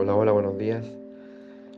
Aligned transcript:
Hola, 0.00 0.14
hola, 0.14 0.30
buenos 0.30 0.56
días. 0.56 0.86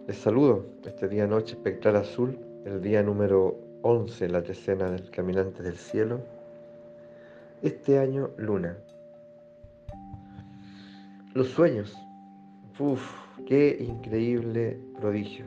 Les 0.07 0.19
saludo 0.19 0.67
este 0.85 1.09
día 1.09 1.27
noche 1.27 1.55
espectral 1.55 1.97
azul, 1.97 2.39
el 2.67 2.83
día 2.83 3.03
número 3.03 3.57
11, 3.81 4.29
la 4.29 4.43
decena 4.43 4.91
del 4.91 5.11
Caminante 5.11 5.63
del 5.63 5.79
Cielo. 5.79 6.21
Este 7.63 7.99
año, 7.99 8.29
luna. 8.37 8.77
Los 11.33 11.49
sueños. 11.49 11.97
Uf, 12.79 13.01
qué 13.47 13.79
increíble 13.81 14.79
prodigio. 15.01 15.47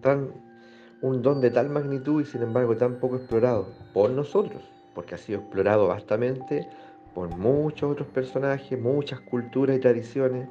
Tan, 0.00 0.32
un 1.02 1.22
don 1.22 1.40
de 1.40 1.52
tal 1.52 1.68
magnitud 1.68 2.20
y 2.20 2.24
sin 2.24 2.42
embargo 2.42 2.76
tan 2.76 2.98
poco 2.98 3.14
explorado 3.14 3.68
por 3.94 4.10
nosotros, 4.10 4.64
porque 4.92 5.14
ha 5.14 5.18
sido 5.18 5.38
explorado 5.38 5.86
vastamente 5.86 6.66
por 7.14 7.28
muchos 7.36 7.92
otros 7.92 8.08
personajes, 8.08 8.78
muchas 8.80 9.20
culturas 9.20 9.76
y 9.76 9.80
tradiciones, 9.80 10.48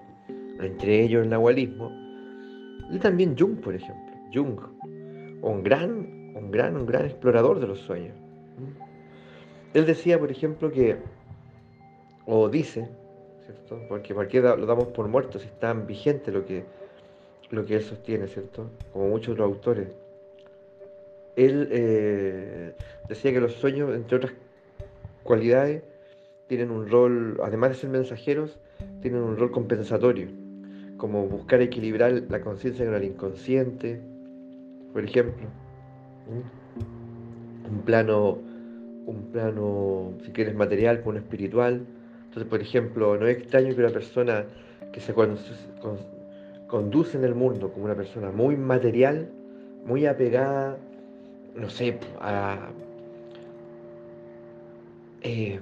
entre 0.59 1.02
ellos 1.04 1.23
el 1.23 1.30
nahualismo, 1.30 1.91
y 2.91 2.99
también 2.99 3.35
Jung, 3.38 3.59
por 3.62 3.73
ejemplo, 3.73 4.13
Jung, 4.34 4.59
un 5.41 5.63
gran, 5.63 6.35
un 6.35 6.52
gran, 6.52 6.76
un 6.76 6.85
gran 6.85 7.05
explorador 7.05 7.59
de 7.59 7.68
los 7.68 7.80
sueños. 7.80 8.16
Él 9.73 9.85
decía, 9.85 10.20
por 10.20 10.30
ejemplo, 10.30 10.70
que, 10.71 10.98
o 12.26 12.49
dice, 12.49 12.90
¿cierto? 13.46 13.82
Porque 13.88 14.13
cualquiera 14.13 14.57
lo 14.57 14.66
damos 14.66 14.88
por 14.88 15.07
muerto 15.07 15.40
si 15.40 15.48
está 15.48 15.73
vigente 15.73 16.32
lo 16.32 16.46
que, 16.46 16.66
lo 17.49 17.66
que 17.66 17.76
él 17.76 17.84
sostiene, 17.84 18.27
¿cierto? 18.27 18.70
Como 18.91 19.07
muchos 19.07 19.34
otros 19.34 19.46
autores. 19.46 19.88
Él 21.38 21.70
eh, 21.71 22.76
decía 23.07 23.32
que 23.32 23.40
los 23.40 23.54
sueños, 23.54 23.96
entre 23.96 24.18
otras 24.18 24.34
cualidades, 25.23 25.82
tienen 26.52 26.70
un 26.70 26.90
rol, 26.90 27.40
además 27.41 27.70
de 27.70 27.76
ser 27.76 27.90
mensajeros, 27.91 28.60
tienen 28.99 29.21
un 29.21 29.38
rol 29.38 29.52
compensatorio, 29.52 30.27
como 30.98 31.26
buscar 31.26 31.62
equilibrar 31.62 32.12
la 32.27 32.41
conciencia 32.41 32.84
con 32.84 32.93
el 32.93 33.05
inconsciente, 33.05 34.02
por 34.91 35.02
ejemplo. 35.02 35.48
Un 37.70 37.82
plano, 37.85 38.38
un 39.05 39.30
plano, 39.32 40.12
si 40.26 40.32
quieres, 40.34 40.54
material 40.54 40.99
con 41.04 41.12
uno 41.12 41.20
espiritual. 41.20 41.85
Entonces, 42.26 42.49
por 42.49 42.60
ejemplo, 42.60 43.15
no 43.18 43.27
es 43.27 43.38
extraño 43.38 43.74
que 43.74 43.80
una 43.80 43.93
persona 43.93 44.43
que 44.91 44.99
se 44.99 45.13
conduce 46.68 47.18
en 47.18 47.24
el 47.24 47.34
mundo 47.34 47.71
como 47.71 47.86
una 47.86 47.96
persona 47.96 48.30
muy 48.30 48.58
material, 48.58 49.30
muy 49.86 50.05
apegada, 50.05 50.77
no 51.55 51.70
sé, 51.70 51.98
a... 52.20 52.71
Eh, 55.21 55.62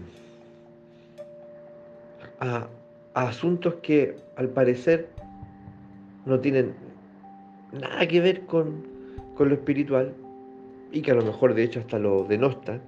a, 2.40 2.68
asuntos 3.14 3.76
que 3.76 4.16
al 4.36 4.50
parecer 4.50 5.10
no 6.26 6.40
tienen 6.40 6.74
nada 7.72 8.08
que 8.08 8.22
ver 8.22 8.42
con, 8.42 8.88
lo 9.38 9.54
espiritual 9.54 10.14
y 10.92 11.02
que 11.02 11.12
a 11.12 11.14
lo 11.14 11.24
mejor 11.24 11.54
de 11.54 11.64
hecho 11.64 11.80
hasta 11.80 11.98
lo 11.98 12.26
denosta, 12.26 12.82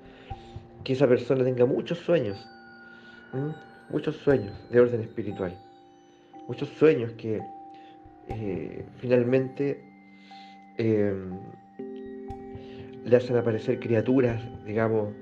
que 0.83 0.93
esa 0.93 1.07
persona 1.07 1.45
tenga 1.45 1.65
muchos 1.65 1.99
sueños, 1.99 2.45
muchos 3.89 4.17
sueños 4.17 4.53
de 4.69 4.81
orden 4.81 4.99
espiritual, 4.99 5.57
muchos 6.49 6.67
sueños 6.69 7.13
que 7.13 7.39
eh, 8.27 8.85
finalmente 8.97 9.81
em, 10.77 11.39
le 13.05 13.15
hacen 13.15 13.37
aparecer 13.37 13.79
criaturas, 13.79 14.41
digamos, 14.65 15.13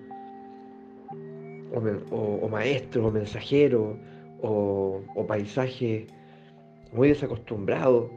o, 1.71 2.15
o 2.41 2.49
maestros, 2.49 3.05
o 3.05 3.11
mensajeros, 3.11 3.97
o, 4.41 5.01
paisaje 5.27 6.07
muy 6.91 7.09
desacostumbrado 7.09 8.09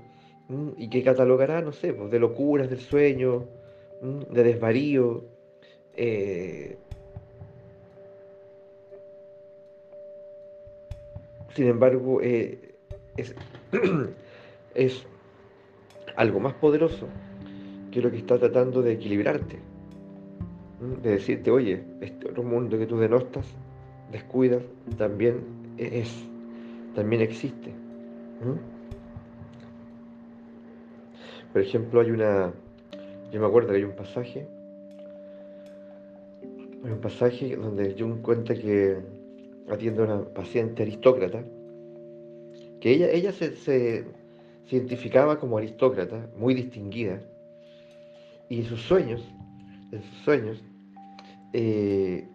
y 0.76 0.88
que 0.88 1.02
catalogará, 1.02 1.60
no 1.62 1.72
sé, 1.72 1.92
pues, 1.92 2.10
de 2.10 2.18
locuras 2.18 2.68
del 2.68 2.80
sueño, 2.80 3.46
de 4.02 4.42
desvarío. 4.42 5.24
Eh, 5.94 6.76
sin 11.54 11.68
embargo, 11.68 12.20
eh, 12.22 12.74
es, 13.16 13.34
es 14.74 15.06
algo 16.16 16.40
más 16.40 16.54
poderoso 16.54 17.08
que 17.90 18.00
lo 18.00 18.10
que 18.10 18.18
está 18.18 18.38
tratando 18.38 18.82
de 18.82 18.92
equilibrarte, 18.92 19.58
de 21.02 21.10
decirte, 21.10 21.50
oye, 21.50 21.84
este 22.00 22.30
otro 22.30 22.42
mundo 22.42 22.78
que 22.78 22.86
tú 22.86 22.98
denostas, 22.98 23.46
descuidas, 24.10 24.62
también 24.96 25.61
es, 25.78 26.24
también 26.94 27.22
existe. 27.22 27.72
Por 31.52 31.62
ejemplo, 31.62 32.00
hay 32.00 32.10
una, 32.10 32.52
yo 33.30 33.40
me 33.40 33.46
acuerdo 33.46 33.70
que 33.70 33.76
hay 33.76 33.84
un 33.84 33.94
pasaje, 33.94 34.46
hay 36.84 36.90
un 36.90 37.00
pasaje 37.00 37.56
donde 37.56 37.94
Jung 37.98 38.22
cuenta 38.22 38.54
que 38.54 38.98
atiende 39.70 40.02
a 40.02 40.04
una 40.06 40.24
paciente 40.24 40.82
aristócrata, 40.82 41.44
que 42.80 42.90
ella, 42.90 43.10
ella 43.10 43.32
se, 43.32 43.54
se, 43.56 44.04
identificaba 44.70 45.38
como 45.38 45.58
aristócrata, 45.58 46.28
muy 46.36 46.54
distinguida, 46.54 47.20
y 48.48 48.60
en 48.60 48.64
sus 48.64 48.80
sueños, 48.82 49.22
en 49.92 50.02
sus 50.02 50.18
sueños, 50.24 50.62
eh, 51.52 52.26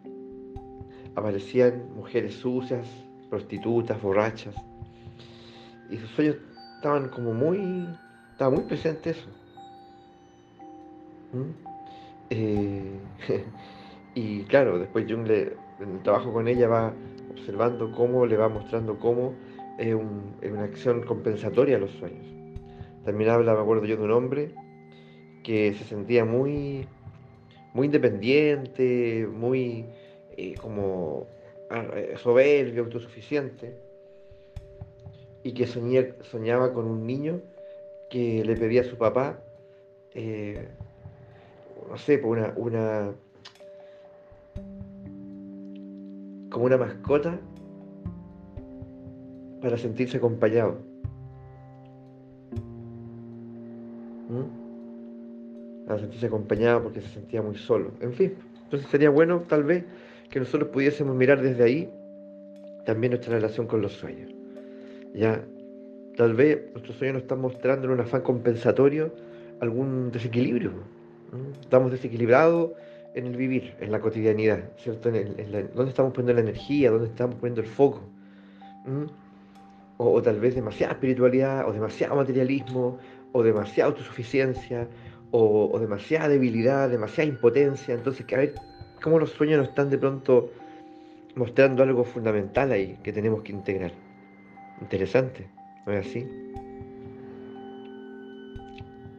aparecían 1.15 1.93
mujeres 1.95 2.35
sucias, 2.35 2.87
prostitutas, 3.29 4.01
borrachas. 4.01 4.55
Y 5.89 5.97
sus 5.97 6.09
sueños 6.11 6.37
estaban 6.75 7.09
como 7.09 7.33
muy, 7.33 7.87
estaba 8.31 8.51
muy 8.51 8.63
presente 8.63 9.11
eso. 9.11 9.29
¿Mm? 11.33 11.67
Eh, 12.29 12.99
y 14.15 14.43
claro, 14.43 14.79
después 14.79 15.05
Jung 15.09 15.27
le, 15.27 15.53
en 15.79 15.95
el 15.95 16.03
trabajo 16.03 16.33
con 16.33 16.47
ella 16.47 16.67
va 16.67 16.93
observando 17.31 17.91
cómo, 17.91 18.25
le 18.25 18.37
va 18.37 18.49
mostrando 18.49 18.97
cómo 18.99 19.33
es, 19.77 19.95
una 19.95 20.63
acción 20.63 21.03
compensatoria 21.03 21.77
a 21.77 21.79
los 21.79 21.91
sueños. 21.91 22.25
También 23.05 23.29
habla, 23.29 23.53
me 23.53 23.61
acuerdo 23.61 23.85
yo, 23.85 23.97
de 23.97 24.03
un 24.03 24.11
hombre 24.11 24.53
que 25.43 25.73
se 25.75 25.85
sentía 25.85 26.25
muy, 26.25 26.87
muy 27.73 27.85
independiente, 27.85 29.27
muy 29.31 29.85
eh, 30.35 30.55
como 30.55 31.25
soberbio, 32.17 32.83
autosuficiente, 32.83 33.77
y 35.43 35.53
que 35.53 35.67
soñaba 35.67 36.73
con 36.73 36.85
un 36.85 37.05
niño 37.05 37.41
que 38.09 38.43
le 38.43 38.55
pedía 38.55 38.81
a 38.81 38.83
su 38.85 38.97
papá, 38.97 39.39
eh, 40.13 40.67
no 41.89 41.97
sé, 41.97 42.17
por 42.17 42.37
una, 42.37 42.53
una, 42.55 43.13
como 46.49 46.65
una 46.65 46.77
mascota 46.77 47.39
para 49.61 49.77
sentirse 49.77 50.17
acompañado. 50.17 50.77
¿Mm? 54.29 55.85
Para 55.87 55.99
sentirse 55.99 56.25
acompañado 56.25 56.83
porque 56.83 57.01
se 57.01 57.09
sentía 57.09 57.41
muy 57.41 57.55
solo. 57.55 57.91
En 58.01 58.13
fin, 58.13 58.33
entonces 58.63 58.89
sería 58.89 59.09
bueno 59.09 59.43
tal 59.47 59.63
vez 59.63 59.85
que 60.29 60.39
nosotros 60.39 60.69
pudiésemos 60.69 61.15
mirar 61.15 61.41
desde 61.41 61.63
ahí 61.63 61.89
también 62.85 63.11
nuestra 63.11 63.33
relación 63.33 63.67
con 63.67 63.81
los 63.81 63.93
sueños. 63.93 64.33
Ya, 65.13 65.43
tal 66.15 66.33
vez 66.33 66.71
nuestros 66.71 66.97
sueños 66.97 67.15
nos 67.15 67.23
están 67.23 67.41
mostrando 67.41 67.87
en 67.87 67.93
un 67.93 67.99
afán 67.99 68.21
compensatorio 68.21 69.13
algún 69.59 70.11
desequilibrio. 70.11 70.71
Estamos 71.61 71.91
desequilibrados 71.91 72.71
en 73.13 73.25
el 73.25 73.35
vivir, 73.35 73.73
en 73.79 73.91
la 73.91 73.99
cotidianidad, 73.99 74.71
¿cierto? 74.77 75.09
En 75.09 75.35
¿Dónde 75.73 75.89
estamos 75.89 76.13
poniendo 76.13 76.33
la 76.33 76.41
energía? 76.41 76.91
¿Dónde 76.91 77.07
estamos 77.07 77.35
poniendo 77.35 77.61
el 77.61 77.67
foco? 77.67 78.01
O, 79.97 80.21
tal 80.21 80.39
vez 80.39 80.55
demasiada 80.55 80.93
espiritualidad, 80.93 81.67
o 81.67 81.73
demasiado 81.73 82.15
materialismo, 82.15 82.99
o 83.31 83.43
demasiada 83.43 83.89
autosuficiencia, 83.89 84.87
o, 85.31 85.71
o 85.73 85.79
demasiada 85.79 86.29
debilidad, 86.29 86.89
demasiada 86.89 87.27
impotencia. 87.29 87.95
Entonces, 87.95 88.25
que 88.25 88.35
a 88.35 88.37
ver, 88.37 88.53
cómo 89.01 89.19
los 89.19 89.31
sueños 89.31 89.59
nos 89.59 89.69
están 89.69 89.89
de 89.89 89.97
pronto 89.97 90.51
mostrando 91.35 91.83
algo 91.83 92.03
fundamental 92.03 92.71
ahí 92.71 92.97
que 93.03 93.13
tenemos 93.13 93.41
que 93.43 93.51
integrar. 93.51 93.91
Interesante, 94.81 95.47
¿no 95.85 95.93
es 95.93 96.07
así? 96.07 96.27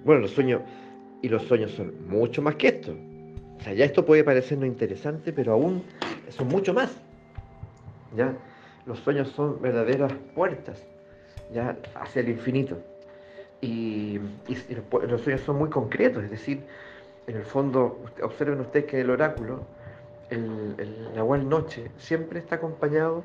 Bueno, 0.04 0.22
los 0.22 0.30
sueños, 0.30 0.62
y 1.22 1.28
los 1.28 1.42
sueños 1.42 1.72
son 1.72 2.08
mucho 2.08 2.42
más 2.42 2.56
que 2.56 2.69
esto. 2.69 2.92
O 3.58 3.60
sea, 3.62 3.72
ya 3.72 3.84
esto 3.84 4.04
puede 4.04 4.25
parecernos 4.25 4.69
interesante, 4.69 5.32
pero 5.32 5.52
aún 5.52 5.82
son 6.30 6.48
mucho 6.48 6.72
más. 6.72 6.96
¿Ya? 8.16 8.34
Los 8.86 9.00
sueños 9.00 9.28
son 9.28 9.60
verdaderas 9.60 10.12
puertas 10.34 10.82
ya 11.52 11.76
hacia 11.94 12.20
el 12.20 12.30
infinito. 12.30 12.78
Y, 13.60 14.20
los 15.08 15.20
sueños 15.20 15.40
son 15.42 15.58
muy 15.58 15.69
concretos, 15.69 16.25
es 16.25 16.30
decir, 16.30 16.62
en 17.28 17.36
el 17.36 17.44
fondo, 17.44 18.02
observen 18.22 18.58
ustedes 18.60 18.86
que 18.86 19.00
el 19.02 19.10
oráculo, 19.10 19.60
el, 20.30 20.75
el 20.78 21.14
Nahual 21.14 21.46
Noche, 21.46 21.90
siempre 21.98 22.38
está 22.38 22.56
acompañado 22.56 23.22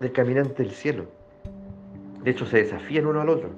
del 0.00 0.10
caminante 0.12 0.62
del 0.62 0.72
cielo. 0.72 1.04
De 2.22 2.30
hecho, 2.30 2.46
se 2.46 2.56
desafían 2.56 3.06
uno 3.06 3.20
al 3.20 3.28
otro. 3.28 3.50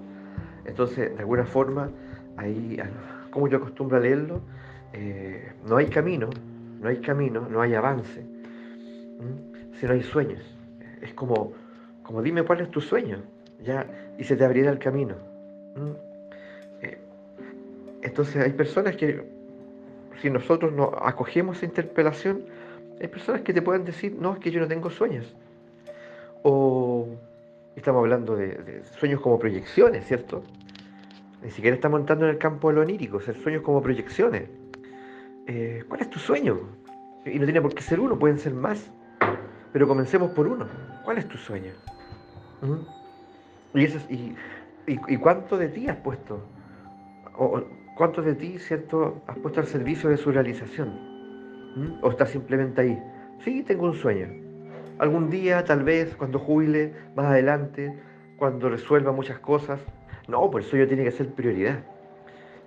Entonces, 0.64 1.14
de 1.14 1.20
alguna 1.20 1.44
forma, 1.44 1.90
ahí, 2.36 2.76
como 3.30 3.46
yo 3.46 3.58
acostumbro 3.58 3.98
a 3.98 4.00
leerlo, 4.00 4.40
eh, 4.92 5.52
no 5.64 5.76
hay 5.76 5.86
camino, 5.86 6.28
no 6.80 6.88
hay 6.88 6.96
camino, 6.96 7.46
no 7.48 7.60
hay 7.60 7.74
avance, 7.74 8.24
si 9.78 9.86
no 9.86 9.92
hay 9.92 10.02
sueños. 10.02 10.42
Es 11.00 11.14
como, 11.14 11.52
como 12.02 12.20
dime 12.20 12.42
cuál 12.42 12.62
es 12.62 12.70
tu 12.70 12.80
sueño, 12.80 13.22
ya, 13.62 13.86
y 14.18 14.24
se 14.24 14.36
te 14.36 14.44
abrirá 14.44 14.72
el 14.72 14.80
camino. 14.80 15.14
Eh, 16.82 16.98
entonces 18.02 18.42
hay 18.42 18.52
personas 18.52 18.96
que, 18.96 19.37
si 20.20 20.30
nosotros 20.30 20.72
nos 20.72 20.90
acogemos 21.00 21.56
esa 21.58 21.66
interpelación, 21.66 22.42
hay 23.00 23.08
personas 23.08 23.42
que 23.42 23.52
te 23.52 23.62
pueden 23.62 23.84
decir, 23.84 24.16
no, 24.18 24.34
es 24.34 24.38
que 24.40 24.50
yo 24.50 24.60
no 24.60 24.68
tengo 24.68 24.90
sueños. 24.90 25.34
O 26.42 27.08
estamos 27.76 28.00
hablando 28.00 28.36
de, 28.36 28.82
sueños 28.98 29.20
como 29.20 29.38
proyecciones, 29.38 30.06
¿cierto? 30.06 30.42
Ni 31.42 31.50
siquiera 31.50 31.76
estamos 31.76 32.00
entrando 32.00 32.24
en 32.24 32.32
el 32.32 32.38
campo 32.38 32.68
de 32.68 32.74
lo 32.74 32.80
onírico, 32.82 33.20
ser 33.20 33.36
sueños 33.36 33.62
como 33.62 33.80
proyecciones. 33.80 34.48
Eh, 35.46 35.84
¿Cuál 35.88 36.00
es 36.00 36.10
tu 36.10 36.18
sueño? 36.18 36.58
Y 37.24 37.38
no 37.38 37.44
tiene 37.44 37.60
por 37.60 37.74
qué 37.74 37.82
ser 37.82 38.00
uno, 38.00 38.18
pueden 38.18 38.38
ser 38.38 38.54
más. 38.54 38.90
Pero 39.72 39.86
comencemos 39.86 40.30
por 40.32 40.48
uno. 40.48 40.66
¿Cuál 41.04 41.18
es 41.18 41.28
tu 41.28 41.38
sueño? 41.38 41.72
¿Mm? 42.62 43.78
Y, 43.78 44.34
y, 44.86 45.16
cuánto 45.18 45.56
de 45.58 45.68
ti 45.68 45.88
has 45.88 45.96
puesto? 45.96 46.40
O, 47.36 47.62
¿Cuánto 47.98 48.22
de 48.22 48.36
ti, 48.36 48.60
cierto, 48.60 49.22
has 49.26 49.36
puesto 49.38 49.58
al 49.58 49.66
servicio 49.66 50.08
de 50.08 50.16
su 50.16 50.30
realización? 50.30 50.88
¿Mm? 51.74 51.98
¿O 52.00 52.10
estás 52.10 52.30
simplemente 52.30 52.80
ahí? 52.80 53.02
Sí, 53.40 53.64
tengo 53.64 53.86
un 53.86 53.94
sueño. 53.94 54.28
Algún 55.00 55.28
día, 55.30 55.64
tal 55.64 55.82
vez, 55.82 56.14
cuando 56.14 56.38
jubile, 56.38 56.94
más 57.16 57.26
adelante, 57.26 57.92
cuando 58.36 58.68
resuelva 58.68 59.10
muchas 59.10 59.40
cosas. 59.40 59.80
No, 60.28 60.48
por 60.48 60.60
el 60.60 60.66
sueño 60.68 60.86
tiene 60.86 61.02
que 61.02 61.10
ser 61.10 61.34
prioridad. 61.34 61.80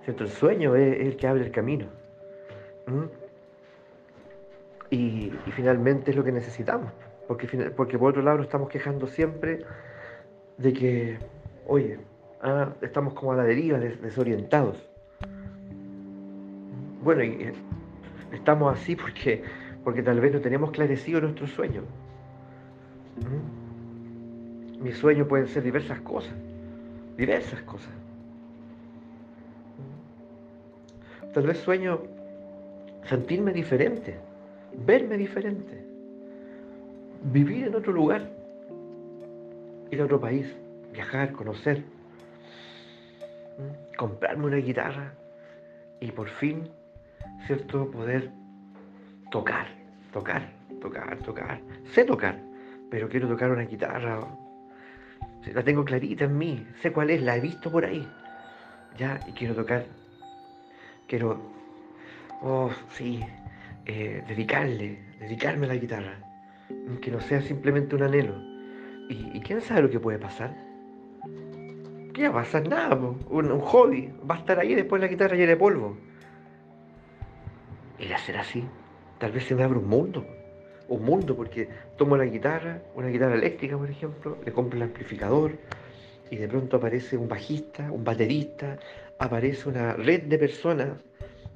¿Cierto? 0.04 0.24
El 0.24 0.28
sueño 0.28 0.76
es, 0.76 1.00
el 1.00 1.16
que 1.16 1.26
abre 1.26 1.46
el 1.46 1.50
camino. 1.50 1.86
¿Mm? 2.86 3.04
Y, 4.90 5.32
finalmente 5.52 6.10
es 6.10 6.16
lo 6.18 6.24
que 6.24 6.32
necesitamos. 6.32 6.92
Porque, 7.26 7.46
porque 7.74 7.98
por 7.98 8.10
otro 8.10 8.20
lado 8.20 8.36
nos 8.36 8.48
estamos 8.48 8.68
quejando 8.68 9.06
siempre 9.06 9.64
de 10.58 10.74
que, 10.74 11.18
oye, 11.66 12.00
ah, 12.42 12.74
estamos 12.82 13.14
como 13.14 13.32
a 13.32 13.36
la 13.36 13.44
deriva, 13.44 13.78
desorientados. 13.78 14.91
Bueno, 17.02 17.24
y 17.24 17.30
eh, 17.30 17.52
estamos 18.32 18.78
así 18.78 18.94
porque, 18.94 19.42
porque 19.82 20.02
tal 20.02 20.20
vez 20.20 20.32
no 20.32 20.40
tenemos 20.40 20.70
clarecido 20.70 21.20
nuestro 21.20 21.48
sueño. 21.48 21.82
¿Mm? 23.16 24.82
Mi 24.84 24.92
sueño 24.92 25.26
pueden 25.26 25.48
ser 25.48 25.64
diversas 25.64 26.00
cosas, 26.00 26.32
diversas 27.16 27.60
cosas. 27.62 27.90
¿Mm? 31.22 31.32
Tal 31.32 31.44
vez 31.44 31.58
sueño 31.58 32.02
sentirme 33.06 33.52
diferente, 33.52 34.16
verme 34.86 35.18
diferente, 35.18 35.84
vivir 37.32 37.66
en 37.66 37.74
otro 37.74 37.92
lugar, 37.92 38.30
ir 39.90 40.00
a 40.00 40.04
otro 40.04 40.20
país, 40.20 40.46
viajar, 40.92 41.32
conocer, 41.32 41.78
¿Mm? 43.58 43.96
comprarme 43.96 44.46
una 44.46 44.58
guitarra 44.58 45.14
y 45.98 46.12
por 46.12 46.28
fin, 46.28 46.68
¿cierto?, 47.46 47.90
poder 47.90 48.30
tocar, 49.30 49.66
tocar, 50.12 50.52
tocar, 50.80 51.18
tocar. 51.18 51.60
Sé 51.92 52.04
tocar, 52.04 52.38
pero 52.90 53.08
quiero 53.08 53.28
tocar 53.28 53.50
una 53.50 53.62
guitarra. 53.62 54.20
La 55.52 55.62
tengo 55.62 55.84
clarita 55.84 56.24
en 56.24 56.38
mí, 56.38 56.66
sé 56.80 56.92
cuál 56.92 57.10
es, 57.10 57.22
la 57.22 57.36
he 57.36 57.40
visto 57.40 57.70
por 57.70 57.84
ahí. 57.84 58.06
Ya, 58.96 59.18
y 59.26 59.32
quiero 59.32 59.54
tocar. 59.54 59.86
Quiero, 61.08 61.40
oh, 62.42 62.70
sí, 62.90 63.20
eh, 63.86 64.22
dedicarle, 64.28 64.98
dedicarme 65.18 65.66
a 65.66 65.70
la 65.70 65.76
guitarra. 65.76 66.18
Que 67.00 67.10
no 67.10 67.20
sea 67.20 67.40
simplemente 67.40 67.96
un 67.96 68.02
anhelo. 68.02 68.34
¿Y, 69.08 69.40
quién 69.40 69.60
sabe 69.60 69.82
lo 69.82 69.90
que 69.90 70.00
puede 70.00 70.18
pasar? 70.18 70.54
¿Qué 72.14 72.28
va 72.28 72.40
a 72.40 72.44
pasar? 72.44 72.68
Nada, 72.68 72.96
un, 72.96 73.60
hobby. 73.60 74.12
Va 74.28 74.36
a 74.36 74.38
estar 74.38 74.58
ahí 74.58 74.74
después 74.74 75.00
la 75.00 75.08
guitarra 75.08 75.34
llena 75.34 75.50
de 75.50 75.56
polvo. 75.56 75.96
Y 78.02 78.12
a 78.12 78.18
ser 78.18 78.36
así. 78.36 78.64
Tal 79.18 79.32
vez 79.32 79.44
se 79.44 79.54
me 79.54 79.62
abra 79.62 79.78
un 79.78 79.88
mundo 79.88 80.26
un 80.92 81.04
mundo, 81.04 81.34
porque 81.34 81.68
tomo 81.96 82.16
la 82.16 82.26
guitarra, 82.26 82.82
una 82.94 83.08
guitarra 83.08 83.34
eléctrica, 83.34 83.76
por 83.78 83.90
ejemplo, 83.90 84.38
le 84.44 84.52
compro 84.52 84.76
el 84.76 84.82
amplificador 84.84 85.52
y 86.30 86.36
de 86.36 86.48
pronto 86.48 86.76
aparece 86.76 87.16
un 87.16 87.28
bajista, 87.28 87.90
un 87.90 88.04
baterista, 88.04 88.78
aparece 89.18 89.68
una 89.68 89.94
red 89.94 90.22
de 90.24 90.38
personas 90.38 90.88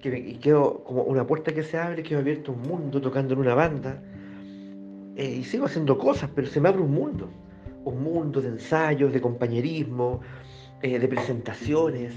y 0.02 0.34
quedo 0.37 0.84
como 0.84 1.02
una 1.02 1.26
puerta 1.26 1.52
que 1.52 1.62
se 1.62 1.78
abre, 1.78 2.02
quedo 2.02 2.20
abierto 2.20 2.52
un 2.52 2.62
mundo 2.62 3.00
tocando 3.00 3.34
en 3.34 3.40
una 3.40 3.54
banda 3.54 4.00
eh, 5.16 5.38
y 5.40 5.44
sigo 5.44 5.66
haciendo 5.66 5.99
cosas, 5.99 6.31
pero 6.34 6.46
se 6.46 6.60
me 6.60 6.69
abre 6.69 6.82
un 6.82 6.92
mundo, 6.92 7.28
un 7.84 8.02
mundo 8.02 8.40
de 8.40 8.49
ensayos, 8.49 9.12
de 9.12 9.20
compañerismo, 9.20 10.20
eh, 10.82 10.99
de 10.99 11.08
presentaciones. 11.08 12.14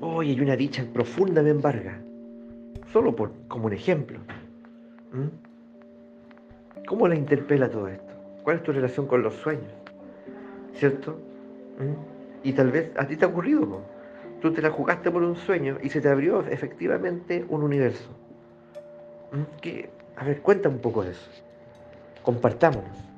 Hoy 0.00 0.30
hay 0.30 0.40
una 0.40 0.56
dicha 0.56 0.84
profunda 0.92 1.42
me 1.42 1.50
embarga, 1.50 2.02
solo 2.92 3.14
por, 3.14 3.32
como 3.48 3.66
un 3.66 3.72
ejemplo. 3.72 4.18
¿Cómo 6.86 7.08
la 7.08 7.14
interpela 7.14 7.70
todo 7.70 7.88
esto? 7.88 8.14
¿Cuál 8.42 8.56
es 8.56 8.62
tu 8.62 8.72
relación 8.72 9.06
con 9.06 9.22
los 9.22 9.34
sueños? 9.34 9.72
¿Cierto? 10.74 11.18
¿Mm? 11.78 12.46
Y 12.48 12.52
tal 12.52 12.70
vez 12.70 12.92
a 12.96 13.06
ti 13.06 13.16
te 13.16 13.24
ha 13.24 13.28
ocurrido, 13.28 13.82
tú 14.40 14.52
te 14.52 14.62
la 14.62 14.70
jugaste 14.70 15.10
por 15.10 15.22
un 15.22 15.36
sueño 15.36 15.78
y 15.82 15.90
se 15.90 16.00
te 16.00 16.08
abrió 16.08 16.46
efectivamente 16.46 17.44
un 17.48 17.62
universo. 17.62 18.10
¿Mm? 19.32 19.66
A 20.16 20.24
ver, 20.24 20.40
cuenta 20.42 20.68
un 20.68 20.78
poco 20.78 21.02
de 21.02 21.10
eso. 21.10 21.30
Compartámonos. 22.22 23.15